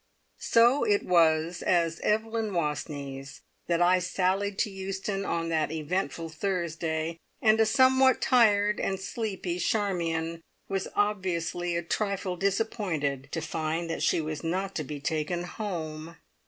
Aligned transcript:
So 0.39 0.83
it 0.83 1.05
was 1.05 1.61
as 1.61 1.99
Evelyn 1.99 2.53
Wastneys 2.55 3.41
that 3.67 3.83
I 3.83 3.99
sallied 3.99 4.57
to 4.57 4.71
Euston 4.71 5.23
on 5.25 5.49
that 5.49 5.71
eventful 5.71 6.29
Thursday, 6.29 7.19
and 7.39 7.59
a 7.59 7.67
somewhat 7.67 8.19
tired 8.19 8.79
and 8.79 8.99
sleepy 8.99 9.59
Charmion 9.59 10.41
was 10.67 10.87
obviously 10.95 11.75
a 11.75 11.83
trifle 11.83 12.35
disappointed 12.35 13.27
to 13.31 13.41
find 13.41 13.91
that 13.91 14.01
she 14.01 14.19
was 14.19 14.43
not 14.43 14.73
to 14.77 14.83
be 14.83 14.99
taken 14.99 15.43
"home." 15.43 16.15